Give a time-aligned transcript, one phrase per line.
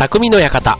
[0.00, 0.78] 匠の館。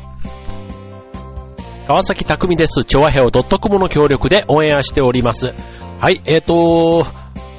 [1.87, 2.87] 川崎匠です。
[2.87, 5.53] 調和平ドットコムの協力でオンエアしております。
[6.01, 7.05] はい、えっ、ー、と、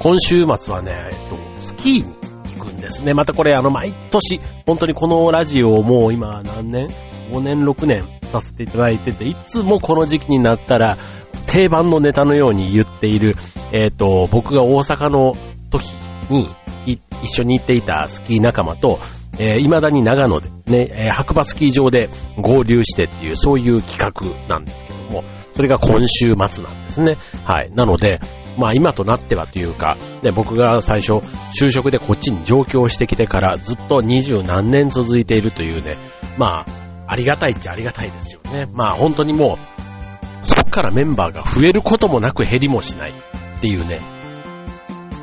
[0.00, 2.16] 今週末はね、えっ、ー、と、スキーに
[2.56, 3.14] 行くんですね。
[3.14, 6.88] またこれ、あの、毎年、本当にこのラジオをもう今何年
[7.30, 10.98] ?5 年、6年させていただいてて、いつもこの時期になったら、
[11.46, 13.36] 定番のネタのように言っている、
[13.70, 15.34] えっ、ー、と、僕が大阪の
[15.70, 15.84] 時
[16.28, 16.48] に
[16.86, 17.00] 一
[17.40, 18.98] 緒に行っていたスキー仲間と、
[19.38, 27.18] えー、未だに長野でね、えー、白馬スキー場で合流してっていう、そういう企画なんですけども、それが今週末なんですね。
[27.44, 27.70] はい。
[27.72, 28.20] なので、
[28.58, 31.14] まあ今となってはというか、ね、僕が最初
[31.58, 35.98] 就職でこっちに上京してきてからずっと二十何年続いているというね、
[36.38, 38.68] まあ、ありがたいっちゃありがたいですよね。
[38.72, 44.00] まあ本当にもう、そっからメンバーが増えることもなく減りもしないっていうね、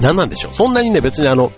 [0.01, 0.53] 何なんでしょう？
[0.53, 1.51] そんなにね、別にあの、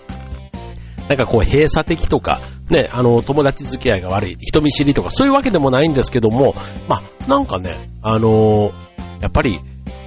[1.08, 2.40] なんかこう閉鎖的とか、
[2.70, 6.54] ね、あの、友達付き合いが悪い、人見知りとか、そういうわけでもないんですけども、
[6.88, 8.72] まあ、なんかね、あのー、
[9.20, 9.60] やっぱり、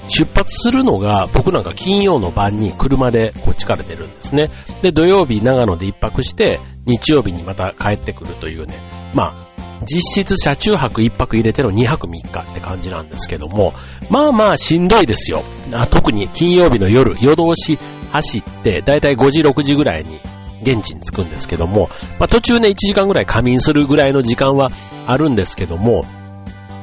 [0.07, 4.51] 出発するのが、僕なんか金曜の晩に車でこっちから出るんですね。
[4.81, 9.45] で、土曜日長野で一泊して、日曜日にまた帰ってくるというね、まあ、
[9.85, 13.73] 実質車中泊一泊入れての2泊3日って感じなんですけども、
[14.09, 15.43] まあまあしんどいですよ。
[15.91, 17.77] 特に金曜日の夜、夜通し
[18.15, 20.19] 走って、だいたい5時6時ぐらいに
[20.61, 24.69] 現地に着くんですけども、まあ途中ね、1時間ぐらい仮眠するぐらいの時間は
[25.07, 26.03] あるんですけども、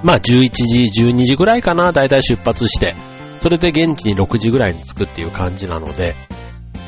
[0.02, 2.94] まあ11時、12時ぐらいかな、だいたい出発して、
[3.40, 6.14] それで現地に6時ぐらいに着くっていう感じなので、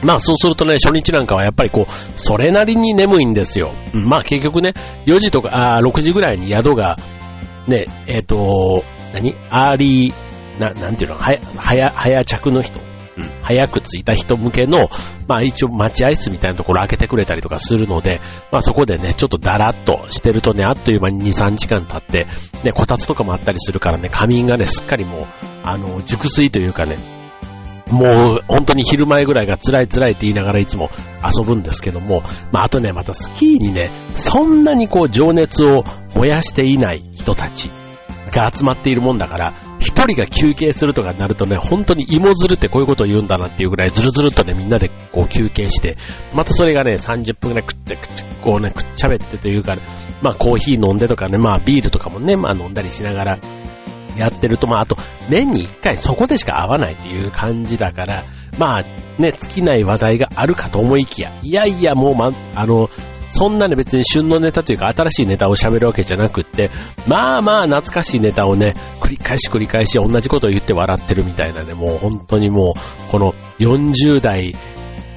[0.03, 3.72] まあそうするとね、初日なんかはやっぱりこう、それなりに眠いんですよ。
[3.95, 4.75] うん、まあ結局ね、
[5.06, 6.98] 4時とか、あ6時ぐらいに宿が、
[7.67, 8.84] ね、えっ、ー、と、
[9.15, 9.34] 何？
[9.48, 12.78] early、な、なんていうの、はや、早、早着の人。
[13.17, 14.89] うん、早く着いた人向けの、
[15.29, 22.27] まあ一応待合室みたいなところ開けてくれたりとかするので、まあそこでね、ちょっとダラッとしてるとね、あっという間に2、3時間経って、
[22.65, 25.27] ね、こたつとかもあったりするからね、仮眠がね、すっかりもう、
[25.62, 26.99] あの、熟睡というかね、
[27.91, 30.91] もう本当に昼前ぐらいが辛い辛いって言いながらいつも
[31.22, 35.84] 遊ぶんですけども、まああとね、またスキーにね、そんなにこう情熱を
[36.15, 37.71] 燃やしていない人たち。
[38.34, 45.97] が集まっているもんだから、一人が休憩するとかになるとね、本当に芋づるってこういうことを言うんだなっていうぐらいずるずるとね、みんなでこう休憩して、
[46.34, 49.77] またそれがね、30分ぐらいくってくちゃ、こうね、くっちゃべってというか、
[50.23, 53.39] まあコーヒー飲んでとかね、まあビールとかもね、まあ飲んだりしながら、
[54.17, 54.97] やってると、まあ、あと、
[55.28, 58.25] 年に一回そこでしか会わないっていう感じだから、
[58.59, 58.83] まあ、
[59.21, 62.91] ね、尽きない話題があるかと思いきや、いやいや、もうま、あの、
[63.34, 66.71] そんなね別に旬のネタというか新しいネタを喋るわけじゃなくって、
[67.09, 74.55] まあまあ懐かしいネタをね、繰り返し繰り返し同じことを言って笑ってるみたいなね、もう本当にもう、この40代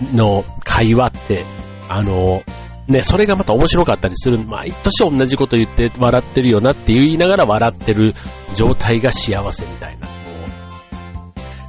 [0.02, 1.46] の会話って、
[1.90, 2.42] あの、
[2.88, 4.40] ね、それがまた面白かったりする。
[4.40, 8.14] 毎年同じこと言って笑ってるよなって言いながら笑ってる
[8.56, 10.08] 状態が幸せみたいな。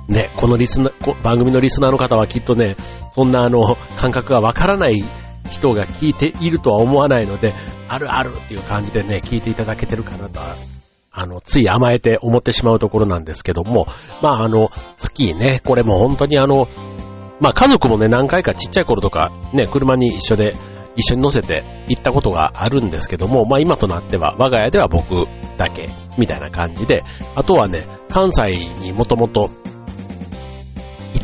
[0.09, 2.77] ね、このリスナー、番組のリスナーの方はきっとね、
[3.11, 5.05] そんなあの、感覚がわからない
[5.49, 7.55] 人が聞いているとは思わないので、
[7.89, 10.57] あるあるっていう感じでね、聞いていただけてるかなとは、
[11.11, 13.87] あの、つい甘えて思ってしまうところなんですけども、
[14.23, 16.69] まああの、スキーね、これも本当にあの、
[17.41, 20.55] まあ家族もね、何回かちっちゃい頃とか、ね、車に一緒で、
[20.97, 25.27] 一緒に乗せて行ったことがあるんですけども、まあ今となっては、我が家では僕
[25.57, 25.89] だけ、
[26.19, 27.05] みたいな感じで、
[27.37, 29.49] あとはね、関西にもともと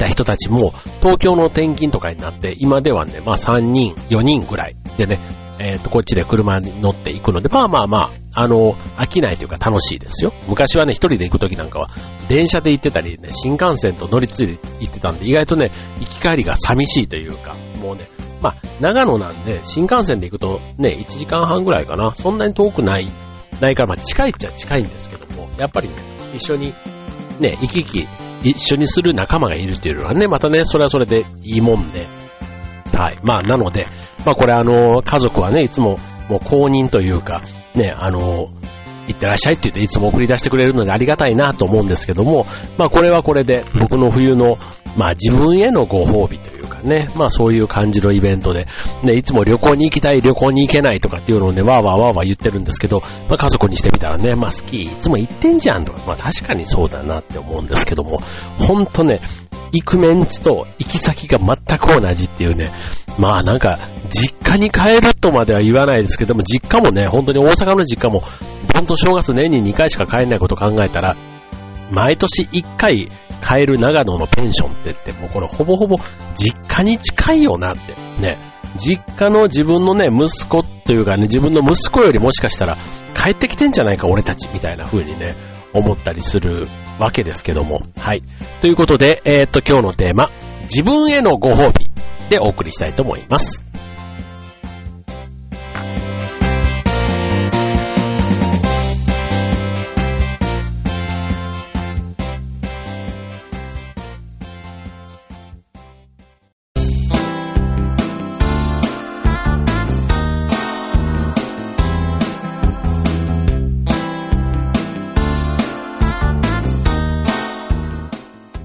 [0.04, 5.20] た人たちも、東京の転勤とかになって、今ではね、まあ3人、4人ぐらいでね、
[5.58, 7.98] えっ、ー、と、こっちで車に乗っていくので、まあまあま
[8.34, 10.32] あ、あの、飽きないというか楽しいですよ。
[10.48, 11.90] 昔はね、一人で行くときなんかは、
[12.28, 15.70] 電車で行ってたりね、新幹線と乗り継いで行ってたんで、意外とね、
[16.00, 18.10] 行き帰りが寂しいというか、もうね、
[18.42, 23.08] まあ、長野なんで、新幹線で行くとね、1時間半ぐらいかな、そんなに遠くない、
[23.60, 25.94] ないから、まあ近いっちゃ近いんですけども、やっぱりね、
[26.34, 26.74] 一緒に
[27.38, 28.08] ね、行き来
[28.50, 32.08] 一緒にする仲間がいるっていうのはね、またね、それはそれでいいもんで。
[32.92, 33.18] はい。
[33.22, 33.86] まあ、なので、
[34.24, 35.98] まあこれあの、家族はね、いつも、
[36.28, 37.42] もう公認というか、
[37.74, 38.48] ね、あの、
[39.06, 42.46] 行ってらっしゃいって言っていつも送り出してくれるのでありがたいなと思うんですけども、
[42.78, 44.56] まあこれはこれで僕の冬の、
[44.96, 48.66] まあ自分へのご褒美というかね、まあそういう感じのイベントで、
[49.02, 58.20] ね、いつも旅行に行きたい、旅行に行けないとかっていうのをね、わーわーわーわー言ってるんですけど、まあ家族にしてみたらね、まあスキーいつも行ってんじゃんとか、まあ確かにそうだなって思うんですけども、
[58.58, 59.20] ほんとね、
[59.72, 62.72] 行くメンツと行き先が全く同じっていうね、
[63.18, 68.22] まあなんか、実家に帰るとまでは言わないですけども、実家もね、本当に大阪の実家も、
[68.72, 71.16] 本当正月年に2回しか帰れないこと考えたら、
[71.90, 73.10] 毎年1回
[73.44, 75.96] 帰る長野のペンションって言って、もうこれほぼほぼ
[76.34, 78.38] 実家に近いよなって、ね。
[78.76, 82.76] 実家の自分のね、息子というかね、自分の息子よりもしかしたら
[83.14, 85.34] 帰ってきてんじゃないか、俺たち、みたいな風にね、
[85.74, 86.66] 思ったりする
[86.98, 87.82] わけですけども。
[87.98, 88.22] はい。
[88.60, 90.30] ということで、えー、っと、今日のテーマ、
[90.62, 91.90] 自分へのご褒美
[92.30, 93.64] でお送りしたいと思います。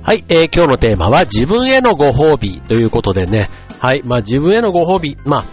[0.09, 5.45] はい、えー、今日のテーマは自分へのご褒美ということでね、はい、まあ自分へのご褒美、まあ、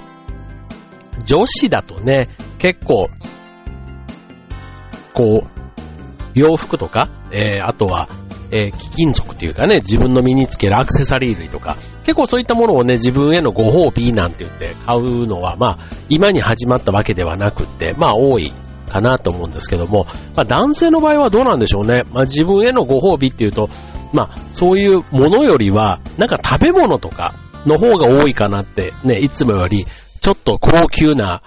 [1.26, 3.10] 女子だとね、結構、
[5.12, 5.50] こう、
[6.32, 8.08] 洋服とか、えー、あとは、
[8.50, 18.54] え、貴金属というかね、自分の身につけるアクセサリー類とか、結構そういったものをね、自分へのご褒美なんて言って買うのは、まあ、今に始まったわけではなくって、まあ、多い
[18.86, 22.04] かなと思うんですけども、まあ、男性の場合はどうなんでしょうね。
[22.12, 23.68] まあ、自分へのご褒美っていうと、
[24.12, 27.34] まあ、そういうものよりは、なんか食べ物とか
[27.66, 29.86] の方が多いかなって、ね、いつもより、
[30.20, 31.42] ちょっと高級な、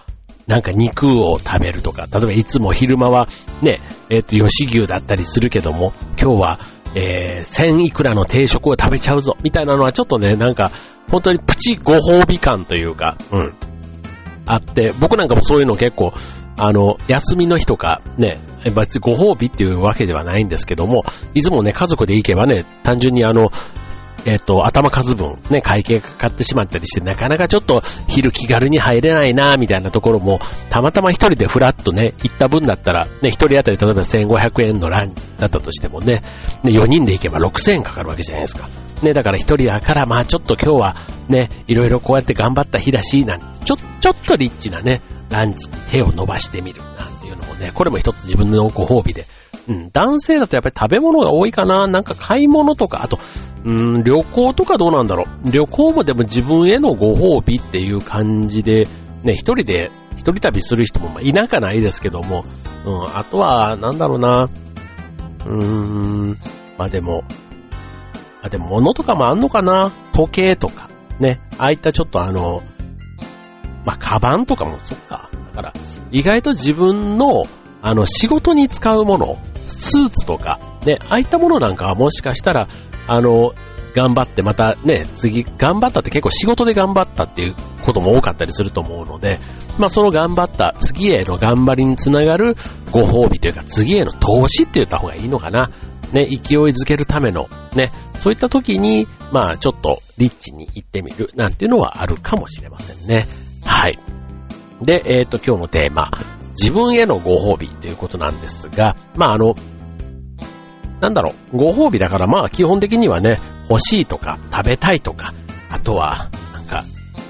[0.47, 3.27] なんか肉を食べるとか、例えばいつも昼間は
[3.61, 6.59] ね、えっ、ー、と、吉牛だったりするけども、今日は、
[6.95, 10.71] えー、千いくらの定食を食べちゃうぞ、みたいなのはちょっとね、なんか、
[11.09, 13.53] 本当にプチご褒美感というか、うん、
[14.45, 16.13] あって、僕なんかもそういうの結構、
[16.61, 18.37] あの、休みの日とか、ね、
[18.75, 21.03] 別にご褒美っていうわけではないんですけども、
[21.33, 23.49] いつもね、家族で行けばね、単純にあの、
[24.25, 30.39] えっ、と、頭数分、ね、会計がかかってしまったりして、なかなかちょっと昼気軽に入れないな、みたいなところも、
[30.69, 36.21] たまたま一人でフラッとね、行った分だったら、ね、一人当たり例えば1500円のランチだったとしてもね、
[36.63, 38.69] ね、4人で行けば6000円かかるわけじゃないですか。
[39.01, 40.95] ね、だから一人だから、まあちょっと今日は
[41.29, 49.25] ね、いろいろこうやって頑張った日だし、なんちょ、ちょっとリッチなね、ランチに手を伸ばしてみるなんていうのもね、これも一つ自分のご褒美で。
[49.69, 51.85] うん、男性だとやっぱり食べ物が多いかな。
[51.87, 53.19] なんか買い物とか、あと、
[53.63, 55.51] うん、旅行とかどうなんだろう。
[55.51, 58.87] 旅行もでも自分へのご褒美っていう感じで、
[59.23, 62.43] ね、一人で、一人旅する人もいなかないですけども、
[62.85, 64.49] うん、あとは、なんだろうな。
[65.45, 66.37] うーん、
[66.77, 67.23] まあでも、
[68.41, 70.89] あ、でも物とかもあんのかな時計とか、
[71.19, 72.63] ね、ああいったちょっとあの、
[73.85, 75.29] まあ、カバンとかもそっか。
[75.49, 75.73] だから、
[76.11, 77.43] 意外と自分の、
[77.81, 79.37] あの、仕事に使うもの、
[79.67, 82.67] スーツとか、ね、ああいったものなんかはもしかしたら、
[83.07, 83.53] あの、
[83.95, 89.39] 頑張ってまたね、次、頑張ったって結構仕事で頑張ったっていうことも多かったりすると思うので、
[89.77, 92.55] まあその頑張った次への頑張りにつながる
[92.91, 95.71] ご褒美というか次への投資って言った方がいいのかな。
[96.13, 103.27] ね、勢いづけるための、ね、そういった時に、まあちょっとリッチに行ってみるなんていうのはあるかもしれませんね。
[103.65, 103.99] はい。
[104.81, 106.09] で、えっ、ー、と、今日のテーマ、
[106.59, 109.55] 自分へのご褒美ということなんですが、まあ、あの、
[110.99, 113.39] なんだろう、ご褒美だからまあ基本的にはね、
[113.69, 115.33] 欲しいとか食べたいとか、
[115.69, 116.83] あとは、なんか、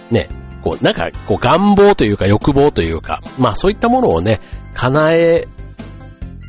[0.09, 0.29] ね、
[0.63, 4.41] こう、なんか、こう願望というか欲望というか、まあそういったものをね、
[4.73, 5.47] 叶え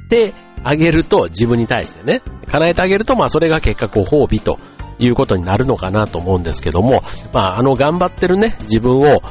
[0.08, 0.34] て
[0.64, 4.58] あげると、自分に対してね、叶えてあげると、まあそれが結果ご褒美と
[4.98, 9.22] いうことになるのかなと思うんですけども、まああの頑張ってるね、自分を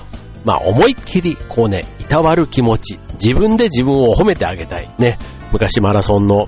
[0.46, 4.90] まあ思いっきりこうね、いたわる気持ち、自分で自分を褒めてあげたい。
[4.98, 5.18] ね、
[5.52, 6.48] 昔マラソンの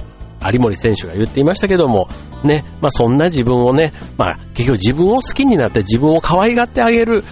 [0.51, 2.08] 有森選手が言っていましたけども、
[2.44, 7.24] ね、まあそんな自分をね、まあ結局自分を好きになって自分を可愛がってあげる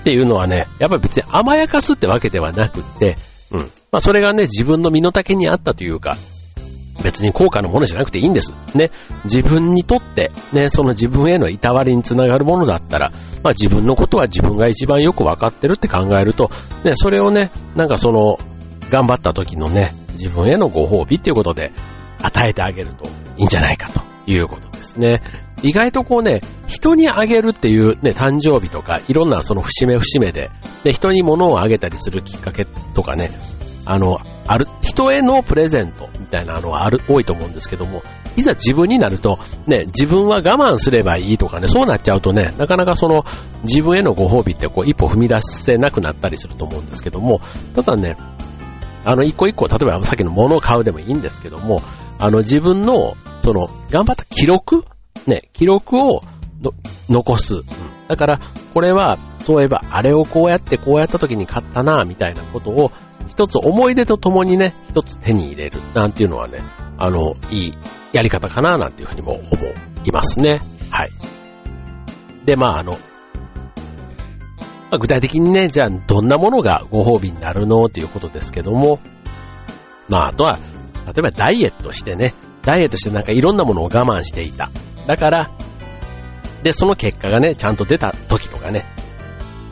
[0.00, 3.16] っていうのはね、やっぱり別に甘やかすってわけではなくって、
[3.52, 3.60] うん。
[3.60, 3.66] ま
[3.98, 6.16] あそれがね、自分の身の丈にあったというか、
[7.02, 8.52] 別に高価なものじゃなくていいんです。
[8.74, 8.90] ね。
[9.24, 13.10] 自分にとって、ね、その自分へのいたわりにつながるものだったら、
[13.42, 16.50] まあ自分のことは自分が一番よくわかってるって考えると、
[16.84, 18.38] ね、それをね、なんかその、
[18.90, 21.72] 頑張った時のね、自分へのご褒美っていうことで
[22.22, 25.22] 与えてあげるといいんじゃないかということですね。
[25.62, 30.50] 意外とこうね、人にあげるっていうね、誕生日とか、いろんなその節目節目で、
[30.84, 33.30] で、人に物をあげたりするきっかけとかね、
[33.84, 38.02] あの、ある、人へのプレゼントみたいなのはある、多いと思うんですけども、
[38.36, 43.24] いざ自分になると、ね、自分は我慢すればいいとかね、そうなっちゃうとね、なかなかその、
[43.64, 47.40] 自分へのご褒美ってこう、一歩踏み出せなくなったりすると思うんですけども、
[47.74, 48.16] ただね、
[49.04, 51.80] あの、一個一個、例えばさっきの物を買うでもいいんですけども、
[52.18, 54.84] あの、自分の、その、頑張った記録？
[55.26, 56.22] ね、記録を
[56.62, 56.72] の
[57.08, 57.56] 残す。
[57.56, 57.62] うん。
[58.08, 58.40] だから、
[58.74, 62.92] これは、そういえば、あれをこうやってこうやった時に買ったな、みたいなことを、
[63.26, 66.62] 一つ思い出とともにね、一つ手に入れるなんていうのはね、
[66.98, 67.74] あの、いい
[68.12, 69.42] やり方かななんていうふうにも思
[70.04, 70.60] いますね。
[70.90, 71.10] はい。
[72.44, 72.98] で、まああの、
[74.90, 78.98] まあ、具体的にね、じゃあどんなものがご褒美になるのっていうことですけども、
[80.08, 80.58] まああとは、
[81.06, 84.68] 例えばダイエットしてね、ダイエットしてなんかいろんなものを我慢していた。
[85.06, 85.50] だから、
[86.62, 88.84] で、その結果がね、ちゃんと出た時とかね、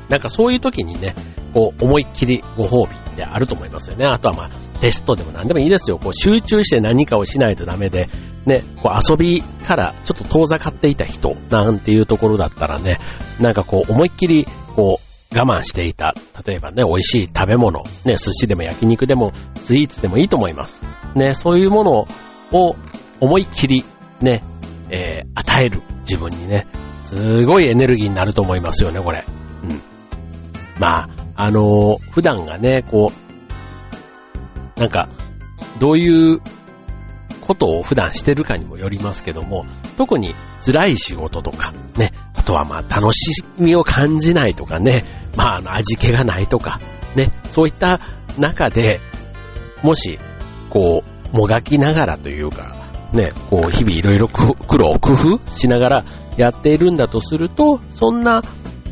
[0.08, 1.14] なんかそういう時にね、
[1.52, 4.08] こう思いっきりご褒美であると思いますよね。
[4.08, 5.98] あとはまあテストでも何でもいいですよ。
[5.98, 8.08] こう集中して何かをしないとダメで、
[8.46, 12.98] ね、こう遊びからちょっと遠ざかっていた人なんていうところだったらね、
[13.40, 16.14] なんかこう思いっきりこう我慢していた。
[16.46, 20.82] 例えばね、美味しい食べ物、ね、寿司でも焼肉でもスイーツでもいいと思います。
[21.14, 22.06] ね、そういうもの
[22.52, 22.76] を
[23.20, 23.84] 思いっきり
[24.20, 24.42] ね、
[24.90, 26.66] えー、与える自分にね、
[27.04, 29.26] すごいエネルギーになると思いますよね、これ。
[29.64, 29.82] うん。
[30.78, 33.12] まあ、あのー、普段がね、こ
[34.76, 35.08] う、なんか、
[35.78, 36.40] どういう
[37.40, 39.64] ことを普段してるかにもよりますけども、
[39.96, 45.04] 特に辛い仕事とか、ね、あとはまあ楽しみを感じないとかね、
[45.38, 46.80] まああの味気がないとか、
[47.14, 48.00] ね、そういった
[48.38, 49.00] 中で、
[49.84, 50.18] もし、
[50.68, 56.04] こう、もがきながらというか、ね、こう日々いろいろ苦労、工夫しながら
[56.36, 58.42] やっているんだとすると、そんな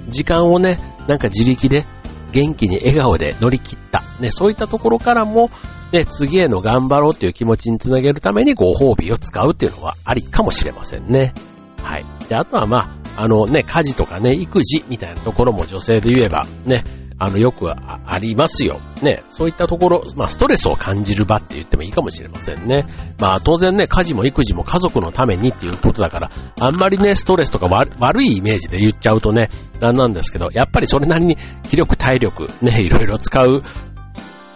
[0.09, 1.85] 時間をね、なんか自力で
[2.31, 4.05] 元気に笑顔で乗り切った。
[4.21, 5.51] ね、そういったところからも、
[5.93, 11.35] ね、次への頑張ろうっていう気持ちにつなげるためにご褒美を使うっていうのはありかもしれませんね。
[11.83, 12.07] はい。
[12.29, 16.85] で、あとはまあ、あのね、家事とかね、育児みたいなところも女性で言えば、ね、
[17.19, 18.81] あの、よくありますよ。
[19.03, 22.87] ね、そういったところ、まあ、ストレスを感じる場って言ってもいいかもしれませんね。
[23.19, 26.31] まあ、当然ね、家事も育児も家族のためにっていうことだから、
[26.61, 29.49] あんまりね、ストレスとか悪いイメージで言っちゃうとね、
[29.81, 31.39] なんなんですけど、やっぱりそれなりに
[31.71, 33.63] 気力、体力、ね、 いろいろ使う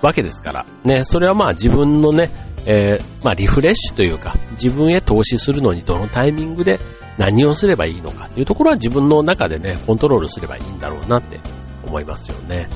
[0.03, 2.31] わけですから、ね、それはまあ自分のね、
[2.67, 6.79] えー、まあリフレッシュというか、自分へ投資するのにどのタイミングで
[7.21, 11.39] 何をすればいいのかっていうところは自分の中でね、コントロールすればいいんだろうなって
[11.87, 12.67] 思いますよね。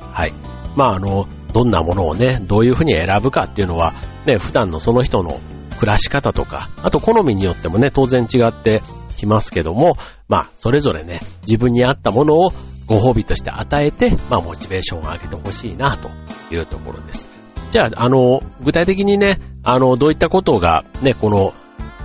[0.00, 0.32] はい。
[0.74, 3.92] まああの、どんなものをね、どういうふうに選ぶかっていうのは、
[4.24, 5.40] ね、普段のその人の
[5.78, 8.80] 暮らし方とか、あと好みによってもね、当然違って
[9.18, 12.50] きますけども、まあ、それぞれね、自分に合ったものを
[12.86, 16.08] ご褒美として与えて、まあ、モチベーションを上げてほしいな、と
[16.50, 17.28] いうところです。
[17.70, 21.52] じゃあ、あの、具体的にね、あの、どういったことが、ね、この、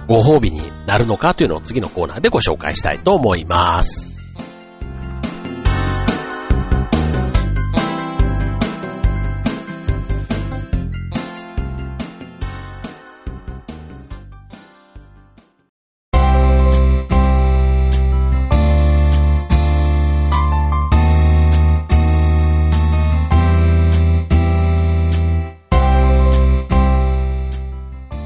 [0.10, 4.19] ご褒美になるのかというのを次のコーナーでご紹介したいと思います。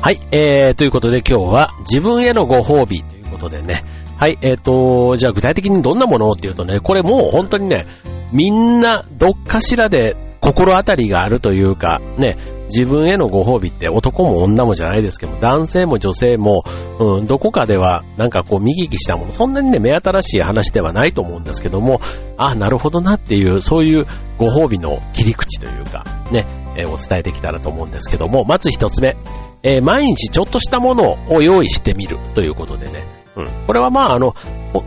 [0.03, 3.85] はい、えー、ということで今日は自分へのご褒美ということでね。
[4.17, 7.87] はい、えーと、じゃあ具体的にどんなものっていうとね、これもう本当にね、
[8.33, 16.65] みんなどっかしらで心当たりがあるというか、ね、自分へのご褒美って男も女もじゃないですけど男性も女性も、
[16.99, 22.01] うん、どこかではなんかこう見聞きしたもの、そんなにね、目新しい話ではないと思うんですけども、
[22.35, 24.05] あ、なるほどなっていう、そういう
[24.37, 29.15] ご褒美の切り口というか、ね、えー、お伝えできたらと思うんですけども、まず一つ目、
[29.63, 33.03] えー、毎日ちょっとしたものを用意してみるということでね。
[33.35, 33.47] うん。
[33.65, 34.35] これはまああの、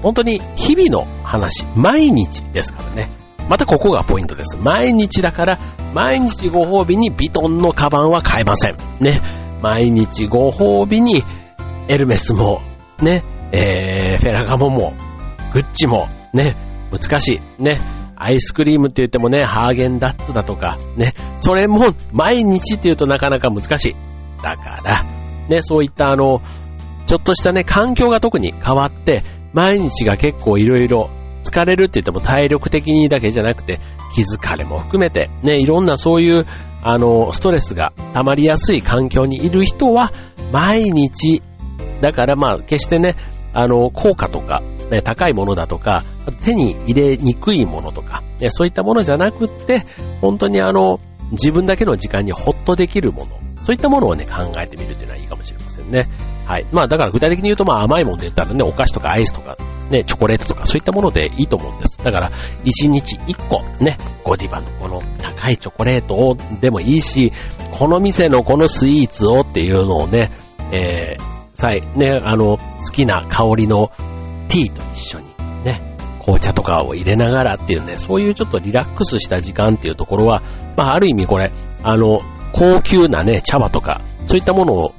[0.03, 3.11] 本当に日々の話、毎日ですからね。
[3.49, 4.57] またここがポイントです。
[4.57, 5.59] 毎日だから、
[5.95, 8.77] 毎日ご褒美にビトンのカバンは買えません。
[9.01, 9.21] ね。
[9.63, 11.23] 毎日ご褒美に
[11.89, 12.61] エルメスも、
[13.01, 14.95] ね、えー、フェラガモも、
[15.53, 16.57] グッチも、ね、
[16.91, 17.63] 難しい。
[17.63, 17.96] ね。
[18.17, 23.97] アイスクリームって言ってもね、ハーゲンダッツだとか、ね、それも毎日って言うとなかなか難しい。
[24.43, 25.05] だから、
[25.49, 26.41] ね、そういったあの、
[27.07, 31.11] ちょっとしたね、環境が特に変わって、毎日が結構いろいろ
[31.45, 33.79] 疲れるって言っても体力的にだけじゃなくて、
[34.15, 36.45] 気疲れも含めて、ね、いろんなそういう、
[36.83, 40.13] あの、ストレスが溜まりやすい環境にいる人は、
[40.53, 41.43] 毎日、
[42.01, 43.17] だからまあ、決してね、
[43.57, 46.05] あの、効果とか、ね、高いものだとか、
[46.45, 49.87] 手に入れにくいものとか、ね、そういったものじゃなくって、
[50.21, 51.01] 本当にあの、
[51.33, 56.09] 自分だけの時間にホッとできるもの、そういったものをね、考えてみるっていうのはいいかもしれませんね。
[56.45, 56.67] はい。
[56.71, 59.57] まあだから具体的に言うとまあ甘いもんで言ったらね、お菓子とかアイスとか、
[59.91, 61.99] ね、チョコレートとかそういったものでいいと思うんです。
[61.99, 62.31] だから、
[62.65, 67.33] 1日1個、ね、ゴディバのこの高いチョコレートをでもいいし、
[67.73, 70.33] この店のこのスイーツをっていうのをね、
[70.73, 73.91] えー、さい、ね、あの、好きな香りの
[74.49, 75.25] ティーと一緒に、
[75.65, 80.43] ね、紅茶とかを入れながらっていうね、そういうちょっとリラックスした時間っていうところは、
[80.77, 82.21] まあある意味これ、あの、
[82.53, 84.95] 高級なね、茶葉とか、そういったものを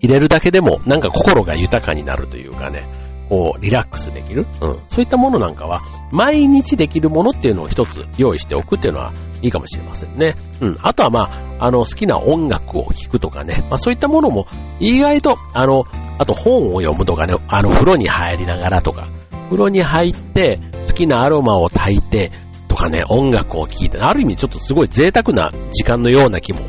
[0.00, 2.88] 入れるだけでも、なんか心が豊かになるというかね、
[3.30, 4.48] こう、リラックスできる。
[4.60, 4.80] うん。
[4.88, 10.34] そういったものなんかは、毎日できるものっていうのを一つ用意しておくっていうのはいいかもしれませんね。
[10.60, 10.76] うん。
[10.82, 13.64] あとはまあ、あの、好きな音楽を聴くとかね。
[13.70, 14.46] まあそういったものも、
[14.80, 15.84] 意外と、あの、
[16.18, 19.08] あと本を読むとかね、あの、風呂に入りながらとか、
[19.44, 20.58] 風呂に入って、
[20.88, 22.32] 好きなアロマを焚いて、
[22.66, 26.60] とかね、音楽を聴いて、ある意味ちょっとすごい贅沢な時間のような気も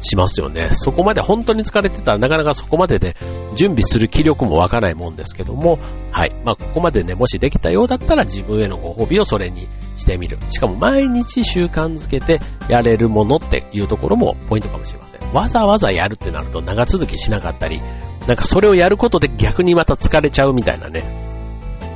[0.00, 0.70] しますよね。
[0.72, 3.16] そこまで本当に疲れてたらなかなかそこまでで
[3.54, 5.78] 準備する気力もわかないもんですけども、
[6.12, 6.32] はい。
[6.44, 10.38] まあ、ここまでね、もしできたようだったら自分へのご褒美をそれにしてみる。
[10.50, 15.32] しかも毎日習慣づけてやれるものっていうところもポイントかもしれません。
[15.32, 17.80] わざわざやるってなると長続きしなかったり、
[18.26, 21.02] なんかそれをやることで逆にまた疲れちゃうみたいなね、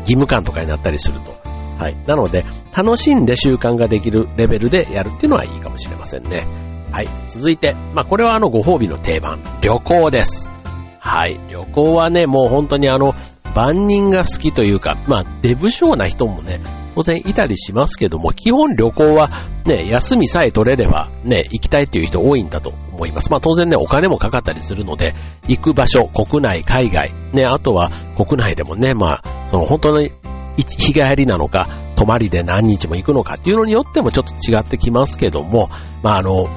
[0.00, 1.37] 義務感とかになったりすると。
[1.78, 1.97] はい。
[2.06, 2.44] なので、
[2.76, 6.72] 楽しんで習慣ができるレベルでやるっていうのはいいかもしれませんね。
[6.93, 7.09] はい。
[7.29, 10.51] 続いて、まあ、これはあのご褒美の定番、旅行です。
[10.99, 11.41] はい。
[11.49, 13.15] 旅行はね、もう本当にあの、
[13.55, 16.61] 万人が好きというか、まあ、デブ症な人もね、
[16.95, 19.31] 当然いたりしますけども、基本旅行は
[19.65, 23.31] ね、休みさえ取れればね、行きたいっていう人多いんだと思います。
[23.31, 25.15] まあ当然ね、お金もかかったりするので、
[25.49, 30.13] 行く場所、国内、海外、ね、あとは国内でもね、まあ、その本当に
[30.57, 35.71] 日帰りなのか、泊まりで何日も行くのかっていうのによってもちょっと違ってきますけども、
[36.03, 36.49] まああの、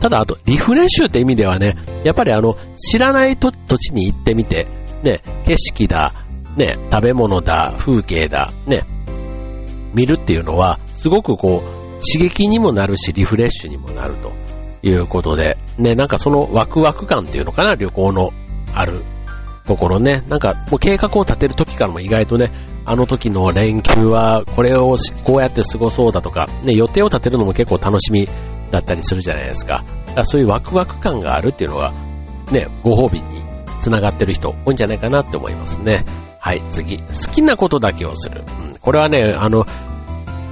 [0.00, 4.66] ただあと、リフレッシュって意味ではね、やっぱりあの、知らない土地に行ってみて、
[5.02, 6.12] ね、景色だ、
[6.56, 8.86] ね、食べ物だ、風景だ、ね、
[9.94, 14.32] 見るっていうのは、すごくこう、刺激にもなるし、リフレッシュにもなると
[14.82, 18.30] いうことで、ね、なんかそのワクワク感っていうのかな、旅行の
[18.74, 19.02] ある
[19.66, 22.52] ところね、なんかもう計画を立てる時からも意外とね、
[22.84, 28.28] あの時の連休はこれをこうやって過ごそうだとか、ね、予定を立てるのも結構楽しみ
[28.70, 29.84] だったりするじゃないですか。
[30.06, 31.92] だからそういうワクワク感があるっていうのが、
[32.52, 33.42] ね、ご褒美に
[33.80, 36.04] つながってる人多いんじゃないかなって思いますね。
[36.38, 36.98] はい、次。
[36.98, 38.44] 好きなことだけをする。
[38.60, 39.64] うん、これはね、あの、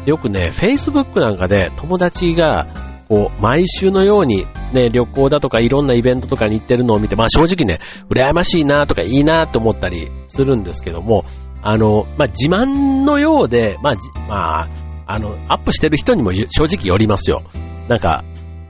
[0.07, 2.67] よくね、Facebook なんかで友達が、
[3.09, 11.25] こう、毎週のようにね、旅行だとかいろんなイベントとかに行ってるのを見て、まあ正直ね、羨ましいなとかいいなと思ったりするんですけども、
[11.63, 13.95] あの、まあ自慢のようで、まあ、
[14.29, 14.69] まあ、
[15.07, 17.43] あの、アップしてる人にも正直よりますよ。
[17.89, 18.25] なんか、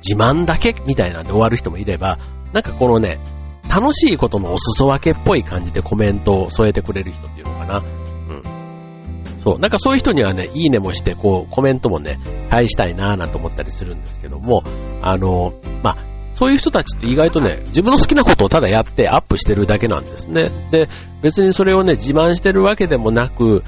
[0.06, 2.18] 自慢だけみたいなんで終わる人もいれば、
[2.52, 3.20] なんかこのね、
[3.68, 7.78] 楽しいことのお裾分けっぽい感じでコメントを添えてくれる人っていうのかな。
[7.78, 8.42] うん。
[9.40, 9.58] そう。
[9.58, 12.18] なんかそういう人にはね、いいねもして、こう、コメントもね、
[12.50, 14.62] 返したいなぁなんて思ったりするんですけども、
[15.00, 15.96] あの、まあ、
[16.34, 20.50] そういう人たちって意外とね、自分の好きなことをただやってアップしてるだけなんですね。
[20.70, 20.88] で、
[21.22, 23.62] 別にそれをね、自慢してるわけでもなく、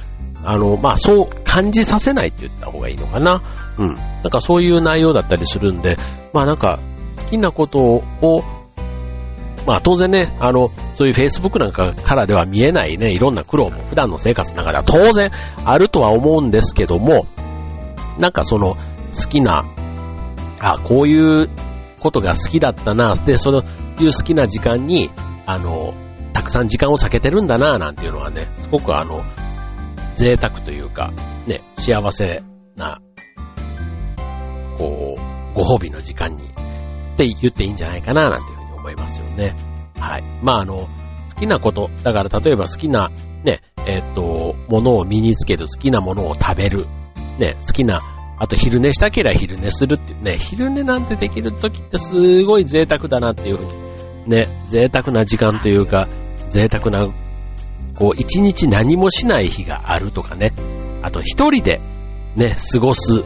[0.44, 3.42] あの、まあ、そう感じさせないって言った方がいいのかな。
[3.78, 3.94] うん。
[3.94, 5.96] なんかそういう内容だったりするんで、
[6.32, 6.80] まあなんか、
[7.16, 8.02] 好きなことを、
[9.66, 15.30] まあ当然ね、あの、そういう Facebook なんかからでは見えないね、いろんな苦労も普段の生活の中では当然
[15.64, 17.26] あるとは思うんですけども、
[18.18, 19.64] なんかその、好きな、
[20.60, 21.48] あ、こういう
[22.00, 25.10] ことが好きだったな、で、そのいう好きな時間に、
[25.46, 25.94] あの、
[26.32, 29.22] たくさん時間を避けてるんだな、なんていうのはね、すごくあの、
[30.16, 31.12] 贅沢というか、
[31.46, 32.42] ね、幸せ
[32.76, 33.00] な、
[34.78, 39.54] こう、ご褒美の時間に、って言っていいんじゃないかな、なんていうふうに思いますよね。
[39.98, 40.24] はい。
[40.42, 40.88] まあ、あの、
[41.34, 43.10] 好きなこと、だから例えば好きな、
[43.44, 46.86] ね、えっ、と、ものを身につける、好きなものを食べる、
[47.38, 48.00] ね、好きな、
[48.38, 53.64] あと昼寝したければ昼寝するっていうね、昼寝なんてできる時ってすごい贅沢だなっていうふう
[54.26, 56.08] に、ね、贅沢な時間というか、
[56.50, 57.08] 贅沢な
[57.96, 60.52] こう、一日何もしない日があるとかね、
[61.02, 61.80] あと一人で
[62.36, 63.22] ね、過ごす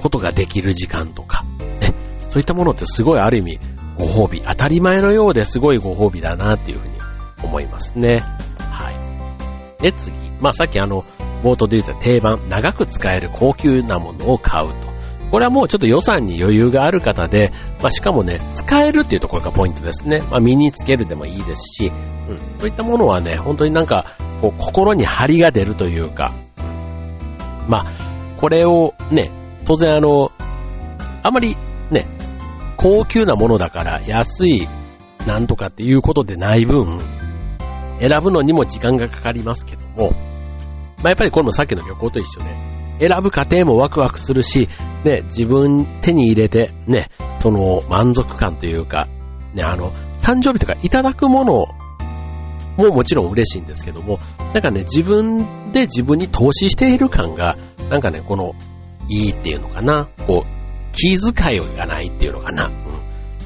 [0.00, 1.44] ことができる時間とか、
[1.80, 1.94] ね、
[2.30, 3.60] そういったものってすごいある意味、
[3.98, 6.94] ご褒美、当たり前のようですごいご褒美だなっていうふうに
[7.42, 8.18] 思いますね。
[8.58, 9.82] はい。
[9.82, 10.16] で、次。
[10.40, 11.04] まあさっきあの、
[11.42, 14.85] 冒頭で言った定番、長く使える高級なものを買うと。
[15.30, 20.18] これはもうちょっと予算に余裕がある方で、まあ、しかもね、使えるっていうところがポイントですね。
[20.30, 21.92] まあ、身につけるでもいいですし、
[22.28, 26.32] うん、そういったものはね、本当になんか、こう、心に張りが出るというか、
[27.68, 27.86] まあ、
[28.38, 29.30] これをね、
[29.64, 30.30] 当然あの、
[31.22, 31.56] あまり
[31.90, 32.06] ね、
[32.76, 34.68] 高級なものだから安い
[35.26, 37.00] なんとかっていうことでない分、
[37.98, 40.10] 選ぶのにも時間がかかりますけども、
[40.98, 42.44] まあ、やっぱりこれもさっきの旅行と一緒
[42.98, 44.68] で、選ぶ過程もワクワクするし、
[45.06, 49.06] ね、自分手に入れて、ね、その満足感というか、
[49.54, 51.66] ね、あの、誕生日とかいただくもの
[52.76, 54.18] ももちろん嬉しいんですけども、
[54.52, 57.56] なんかね、自分で自分に投資している感が、
[57.88, 58.54] なんかね、この、
[59.08, 62.72] いいっていうのかな、こう、気遣いがないっていうのかな、うん。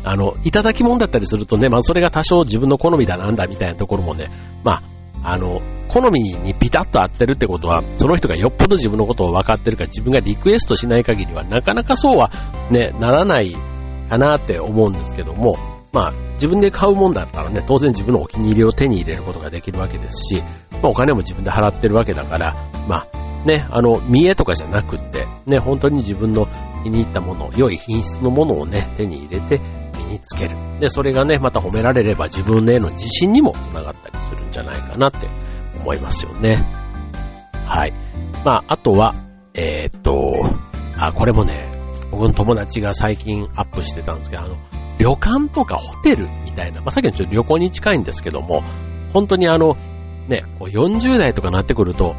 [0.02, 4.30] あの、いただき物だったりするとね、まあそれが多少自分の好みだなんだみたいなところもね、
[4.64, 4.82] まあ、
[5.22, 12.30] あの、好みにピタッと合ってるってことは、その人がよっぽど自分のことを分かってるか自分がリクエストしない限りは、なかなかそうは
[12.70, 13.56] ね、ならない
[14.08, 15.56] かなって思うんですけども、
[15.92, 22.54] まあ、自分で買うもんだったらね、当然自分のお気に入りを手に入れることができるわけですし、まあ、お金も自分で払ってるわけだから、
[22.88, 26.46] まあ、ね、あの、見栄とかじゃなくって、ね、本当に自分の
[26.84, 29.60] 気に入ったもの、良い品質のものをね、手に入れて
[30.04, 30.56] 身につける。
[30.80, 35.28] で、それがね、また褒められれば自分への自信にもつながったりするんじゃないかなって
[35.80, 36.64] 思いますよね。
[37.66, 37.92] はい。
[38.44, 39.14] まあ、あとは、
[39.54, 40.44] えー、っと、
[40.96, 41.70] あ、これもね、
[42.10, 44.56] 僕の友達が最近アップしてたんですけど、あの、
[44.98, 48.62] 旅館とかホテルみたいな、まあ、さっきのちょっと旅行に近いんですけども、
[49.12, 49.76] 本当にあの、
[50.28, 52.14] ね、こう40代とかなってくると、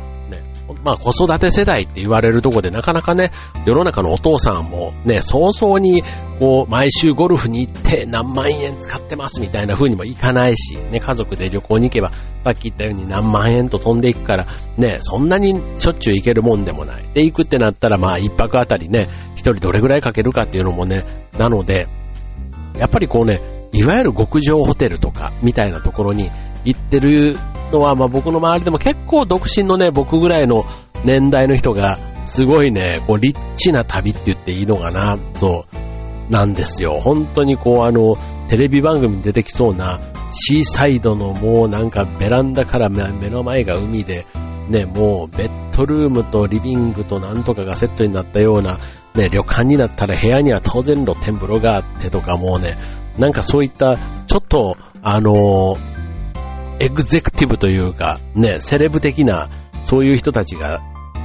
[0.83, 3.31] まあ子育て世代って言われるとこでなかなかね、
[3.65, 6.03] 世の中のお父さんもね、早々に
[6.39, 12.11] こう毎週ゴルフに行って何万円使ってますみたいな風にもいかないし、ね、家族で旅行に行けば、
[12.43, 17.09] さっき言ったように何万円と飛んでいくから、ね、そんなにしょっちゅう行けるもんでもない。
[17.13, 21.87] で、行くってなったらまあ一泊あたりね、一人どれぐらいかけるかっていうのもね、なので、
[22.77, 26.29] やっぱりこうね、いわゆる極上ホテルとか、みたいなところに
[26.65, 27.37] 行ってる
[27.71, 30.65] のは、まあ僕の周りでも結構独身のね、僕ぐらいの
[31.03, 35.65] 年代の人が、すごいね、こう、リッチな旅って言っていいのかな、と、
[36.29, 36.99] なんですよ。
[37.01, 39.99] 本当にこう、あの、テレビ番組に出てきそうな、
[40.31, 44.25] シーサイドのもうなんかベランダから目の前が海で、
[44.69, 48.79] ね、もうベッドルームとリビングとなんとかがセットになったような、
[49.15, 52.77] ね、旅館になったら部屋には当然露天風呂があってとかもうね、
[53.17, 55.75] なんかそういった、ちょっと、あの
[56.81, 59.51] エグゼクティブというか、ね、セレブ的な、
[59.83, 60.81] そういう人たちが、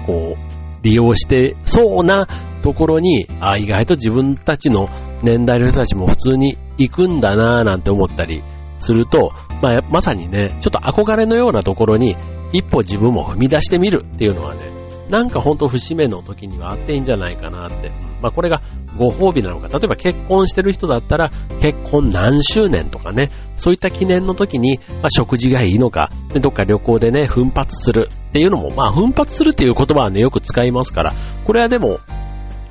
[0.06, 2.26] こう、利用してそうな
[2.60, 4.90] ところに、あ、意外と自分たちの
[5.22, 8.44] 年代の人たちも普通に行くんだなぁなんて思ったり
[8.76, 12.16] すると、まあ、まさにね、ちょっと憧れのようなところに
[12.52, 14.75] 一歩自分も踏み出してみるっていうのはね、
[15.08, 17.90] なんかほんと節目の時にはあっていいんじゃないかなって。
[18.20, 18.60] まあこれが
[18.96, 19.68] ご褒美なのか。
[19.68, 31.14] 例えば結婚してる人だったら結婚何周年とかね、そういった記念の時に、まあ、食事がいいのか、どっか旅行でね、奮発するっていうのも、まあ奮発するっていう言葉はね、よく使いますから、
[31.44, 31.98] これはでも、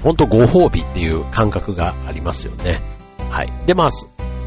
[0.04, 2.82] ほんとご褒美っていう感覚がありますよね。
[3.32, 3.48] はい。
[3.66, 3.90] で、まあ、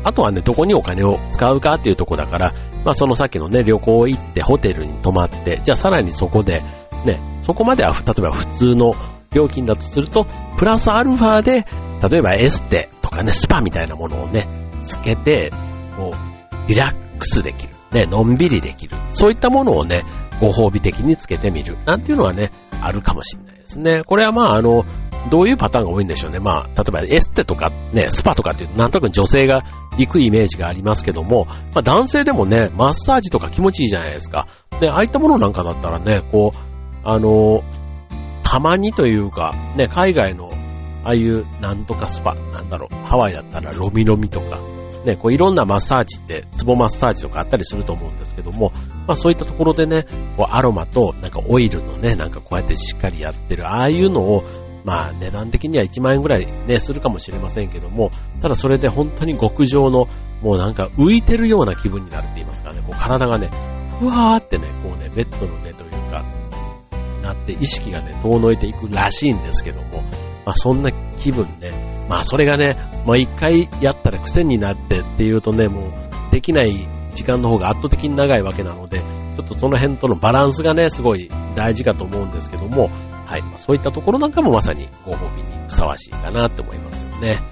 [0.04, 6.62] あとはね、どこにお金を使うかっていうとこだから、まあそのさっきのね、旅行行ってホテルに泊まって、じゃあさらにそこで、
[7.04, 8.94] ね、そこまでは、例えば普通の
[9.32, 11.66] 料金だとすると、プラスアルファで、
[12.08, 14.48] 例えばエステとかね、スパみたいなものをね、
[14.82, 15.50] つけて、
[15.96, 17.74] こう、リラックスできる。
[17.92, 18.96] ね、のんびりできる。
[19.12, 20.04] そういったものをね、
[20.40, 21.78] ご褒美的につけてみる。
[21.86, 24.02] なんていうのはね、あるかもしれないですね。
[24.04, 24.84] これはまあ、あの、
[25.30, 26.38] どういうパターンが多いんでしょうね。
[26.38, 29.64] まあ、例えばエステとかね、スパとかっていうとなんとなく女性が
[29.98, 34.46] 行くイメージがありますけども、まあ男性でもね、マッサージとか気持ちいいじゃないですか。
[34.80, 36.67] で、ああいったものなんかだったらね、こう、
[37.10, 37.64] あの、
[38.42, 40.50] たまにというか、ね、海外の、
[41.04, 44.60] ああいうなんとかスパ、なんだろう、ハワイだったらロミロミとか、
[45.06, 48.72] ね、こういろんなマッサージって、ツボマッサージとかあったりすると思うんですけども、
[49.06, 50.04] まあそういったところでね、
[50.36, 54.44] こうアロマとなんかオイルのね、なんかこうやってしっかりやってる、ああいうのを、
[54.84, 58.10] まあ値段的には1万円ぐらいね、するかもしれませんけども、
[58.42, 60.08] ただそれで本当に極上の、
[60.42, 63.50] もうなんか浮いてるような気分になるって言いますかね、こう体がね、
[63.98, 65.87] ふわーってね、こうね、ベッドの上と、
[67.28, 70.02] なって意識がね、遠のいていくらしいんですけども、
[70.44, 82.90] まあそんな気分ね、まあそれがね、まあ一回やったら癖になってっていうとね、もうできない時間の方が圧倒的に長いわけなので、ちょっとその辺とのバランスがね、すごい大事かと思うんですけども、
[83.26, 83.42] はい。
[83.56, 87.42] そういったところなんかもまさにご褒美にふさわしいかなって思いますよね。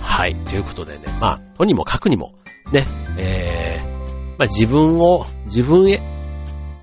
[0.00, 0.34] はい。
[0.34, 2.34] ということでね、まあ、とにもかくにも、
[2.72, 6.02] ね、えー、まあ自分を、自分へ、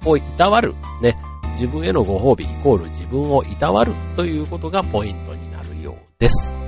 [0.06, 1.17] をいたわる、ね、
[1.60, 6.59] 自分へのご褒美イコール自分をいたわるということがポイントになるようです。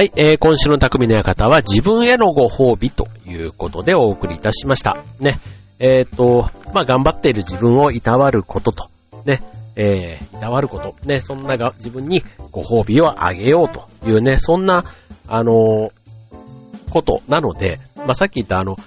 [0.00, 5.04] はい、えー、今週の匠の館は自分へのご褒美ということでお送りいたしました。
[5.18, 5.40] ね。
[5.78, 8.88] えっ、ー、と、まあ、頑張っている自分をいたわることと、
[9.26, 9.42] ね、
[9.76, 14.86] えー、いたわること、ね、そんなが自分にご褒美をあげようというね、そんな、
[15.28, 15.90] あのー、
[16.90, 18.78] ことなので、まあ、さっき言ったあの、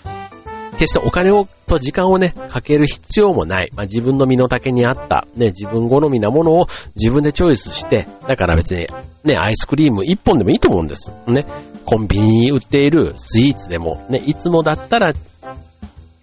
[0.83, 3.69] 決してお金をと時間をね、かける必要もない。
[3.75, 8.87] まあ、自分の身の丈に合った、ね、自分好みなものを自分でチョイスして、だから別に
[9.23, 11.11] ね、アイスクリーム1本でもいいと思うんです。
[11.27, 11.45] ね。
[11.85, 15.13] コンビニに売っているスイーツでも、ね、いつもだったら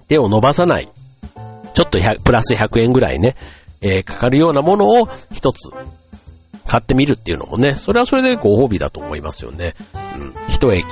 [0.08, 0.88] 手を伸ばさない。
[1.72, 3.36] ちょっとプラス100円ぐらいね、
[3.80, 5.70] えー、かかるようなものを一つ
[6.70, 9.74] 買ってみるっていうのもね、それはそれでご褒美だと思いますよね。
[10.16, 10.34] うん。
[10.48, 10.86] 一駅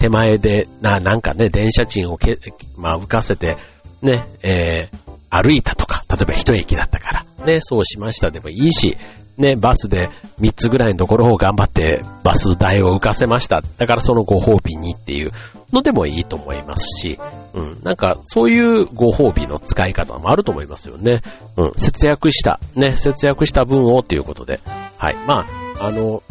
[0.00, 2.36] 手前で、な、なんかね、電車賃をけ、
[2.76, 3.56] まあ浮かせて、
[4.02, 8.96] ね、えー、歩いたとか、例えば一駅だったから、ね、そうしましたでもいいし、
[9.38, 13.60] ね、バスで3つぐらいのところを頑張ってバス代を浮かせました。
[13.78, 15.30] だからそのご褒美にっていう
[15.72, 17.18] のでもいいと思いますし、
[17.54, 21.22] うん、なんかそういうご褒美の使い方もあると思いますよね。
[21.56, 24.60] うん、節約した、ね、節約した分をっていうことで。
[24.98, 25.16] はい。
[25.26, 25.46] ま
[25.78, 26.22] あ、あの、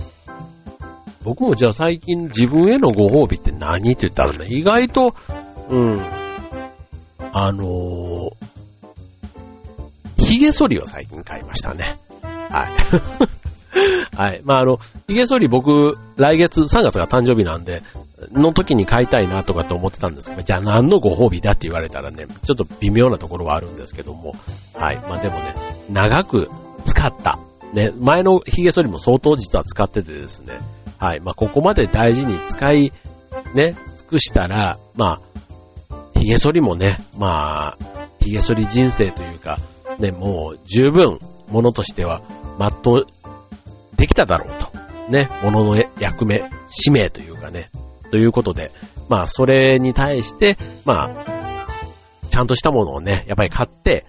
[1.23, 5.15] 僕もじゃあ最近自分へのご褒美って何って言ったらね、意外と、
[5.69, 6.01] うん、
[7.31, 8.31] あのー、
[10.17, 11.97] 髭剃りを最近買いましたね。
[12.21, 13.38] はい。
[14.19, 14.41] はい。
[14.43, 17.83] まあ、あの、髭剃り僕、来月3月が誕生日なんで、
[18.33, 24.35] の時に買いたいなとかって思ってたんですけど、じゃあ何のご褒美だって言われたらね、ちょっと微妙なところはあるんですけども、
[24.75, 24.97] はい。
[24.97, 25.55] まあでもね、
[25.89, 26.49] 長く
[26.83, 27.39] 使った。
[27.71, 30.59] ね、前の髭剃りも相当実は使っててですね、
[30.97, 31.21] はい。
[31.21, 32.91] まあここまで大事に使い、
[33.53, 39.59] ね、尽くしたら、まあ、髭剃りもね、まあ、髭剃り人生というか、
[39.97, 42.21] ね、もう十分ものとしては
[42.59, 43.05] 全う
[43.99, 44.71] できただろうと。
[45.11, 47.69] ね、ものの役目、使命というかね、
[48.11, 48.71] ということで、
[49.09, 51.67] まあ、それに対して、まあ、
[52.29, 54.05] ちゃんとしたものをね、やっぱり買って、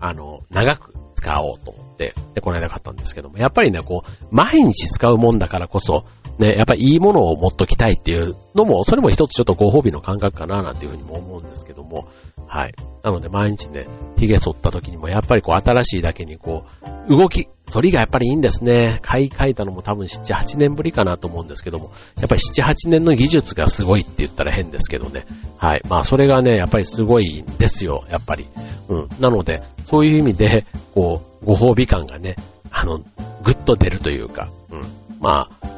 [0.00, 6.04] あの、長く使おうと思って、で、この間買ったんですけども、やっぱりね、こう、毎日使うもんだからこそ、
[6.38, 12.08] ね、やっぱりいいものを持っときたいっていうのも、それも一つちょっとご褒美の感覚かななんていうふうにも思うんですけども、
[12.46, 12.74] はい。
[13.02, 16.64] なので毎日ね、髭剃った時にもやっぱりこう新しいだけにこ
[17.08, 18.98] う、動き、反りがやっぱりいいんですね。
[19.02, 25.26] 買い替えたのも多分7、8年ぶりかなと思うんですけども、やっぱり7、8年の技術がすごいって言ったら変ですけどね。
[25.56, 25.82] はい。
[25.88, 28.46] まあそれがね、やっぱりすごいんですよ、やっぱり。
[28.88, 29.08] うん。
[29.18, 32.36] なので、そういう意味で、こう、ご褒美感がね、
[32.70, 33.00] あの、
[33.42, 34.82] ぐっと出るというか、うん。
[35.20, 35.68] まあ、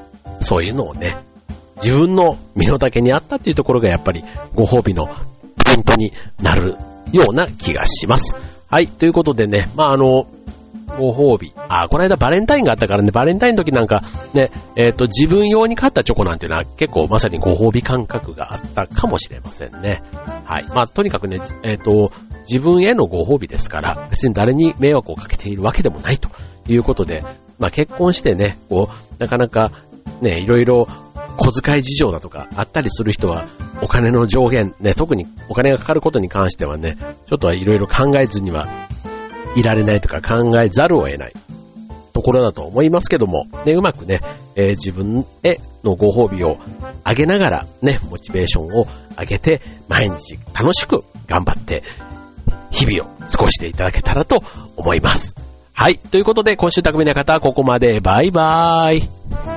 [0.40, 1.18] そういうのをね、
[1.76, 6.76] 自分の身の丈にあったっていうところがやっぱりご褒美のポイントになる
[7.12, 8.36] ような気がします。
[8.68, 8.88] はい。
[8.88, 10.26] ということでね、まあ、あの、
[10.96, 11.52] ご褒美。
[11.68, 14.02] あ、この間バレンタインがあったからね、バレンタインの時なんか
[14.34, 20.02] ね、えっ、ー、と、自分用に買ったチョコなんていうのは結構まさにご褒美感覚があったかもしれませんね。
[20.44, 20.64] はい。
[20.74, 22.12] まあ、とにかくね、えっ、ー、と、
[22.48, 26.30] 自分へのご褒美ですから、別に誰に迷惑をかけているわけでもないと
[26.68, 27.24] いうことで、
[27.58, 29.72] まあ、結婚してね、こう、なかなか
[30.20, 30.86] ね、いろいろ
[31.36, 33.46] 小遣い事情だとかあったりする人は、
[33.82, 38.88] お金の上限、ね、特にお金がかかることに関してはね、ちょっといろいろ考えずには
[39.56, 41.32] いられないとか考えざるを得ない
[42.12, 44.20] ところだと思いますけども、ね、うまくね、
[44.54, 46.58] えー、自分へのご褒美を
[47.04, 48.86] 上げながら、ね、モチベーションを
[49.18, 51.82] 上げて、毎日楽しく頑張って、
[52.70, 54.42] 日々を過ごしていただけたらと
[54.76, 55.34] 思います。
[55.72, 55.98] はい。
[55.98, 58.00] ということで、今週匠の方はここまで。
[58.00, 59.55] バイバーイ。